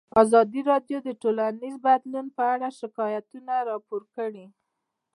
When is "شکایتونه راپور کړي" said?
2.79-4.45